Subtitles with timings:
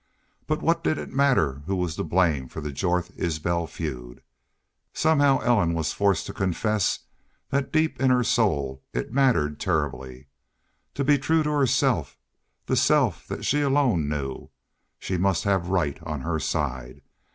[0.47, 4.23] But what did it matter who was to blame for the Jorth Isbel feud?
[4.95, 7.01] Somehow Ellen was forced to confess
[7.51, 10.25] that deep in her soul it mattered terribly.
[10.95, 12.17] To be true to herself
[12.65, 14.49] the self that she alone knew
[14.97, 17.01] she must have right on her side.